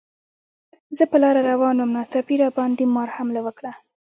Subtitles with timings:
[0.97, 3.71] زه په لاره روان وم، ناڅاپي راباندې مار حمله وکړه.